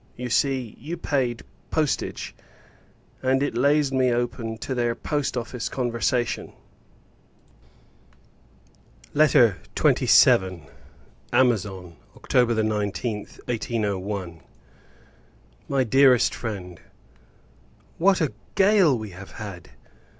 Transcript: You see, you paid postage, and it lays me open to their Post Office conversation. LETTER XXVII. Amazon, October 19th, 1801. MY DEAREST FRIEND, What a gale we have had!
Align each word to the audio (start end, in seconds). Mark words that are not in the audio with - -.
You 0.17 0.31
see, 0.31 0.75
you 0.79 0.97
paid 0.97 1.43
postage, 1.69 2.33
and 3.21 3.43
it 3.43 3.55
lays 3.55 3.91
me 3.91 4.11
open 4.11 4.57
to 4.57 4.73
their 4.73 4.95
Post 4.95 5.37
Office 5.37 5.69
conversation. 5.69 6.53
LETTER 9.13 9.59
XXVII. 9.79 10.63
Amazon, 11.31 11.97
October 12.15 12.55
19th, 12.55 13.37
1801. 13.47 14.41
MY 15.69 15.83
DEAREST 15.83 16.33
FRIEND, 16.33 16.81
What 17.99 18.21
a 18.21 18.33
gale 18.55 18.97
we 18.97 19.11
have 19.11 19.33
had! 19.33 19.69